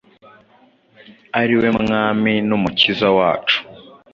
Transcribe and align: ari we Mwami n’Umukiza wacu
ari 1.39 1.53
we 1.61 1.67
Mwami 1.81 2.33
n’Umukiza 2.47 3.07
wacu 3.17 3.57